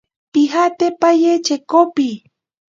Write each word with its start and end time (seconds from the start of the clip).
Pijate 0.31 0.87
paye 1.01 1.31
chekopi. 1.45 2.09